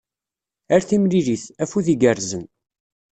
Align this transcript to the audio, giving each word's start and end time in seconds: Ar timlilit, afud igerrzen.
Ar 0.73 0.81
timlilit, 0.89 1.43
afud 1.63 1.87
igerrzen. 1.93 2.43